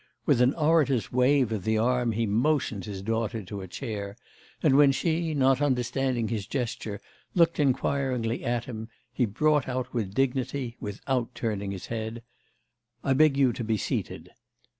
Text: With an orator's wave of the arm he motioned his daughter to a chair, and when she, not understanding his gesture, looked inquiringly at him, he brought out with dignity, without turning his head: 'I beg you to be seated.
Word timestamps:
With 0.25 0.41
an 0.41 0.55
orator's 0.55 1.11
wave 1.11 1.51
of 1.51 1.63
the 1.63 1.77
arm 1.77 2.13
he 2.13 2.25
motioned 2.25 2.85
his 2.85 3.03
daughter 3.03 3.43
to 3.43 3.61
a 3.61 3.67
chair, 3.67 4.17
and 4.63 4.75
when 4.75 4.91
she, 4.91 5.35
not 5.35 5.61
understanding 5.61 6.27
his 6.29 6.47
gesture, 6.47 6.99
looked 7.35 7.59
inquiringly 7.59 8.43
at 8.43 8.65
him, 8.65 8.89
he 9.13 9.25
brought 9.27 9.69
out 9.69 9.93
with 9.93 10.15
dignity, 10.15 10.75
without 10.79 11.35
turning 11.35 11.69
his 11.69 11.85
head: 11.85 12.23
'I 13.03 13.13
beg 13.13 13.37
you 13.37 13.53
to 13.53 13.63
be 13.63 13.77
seated. 13.77 14.31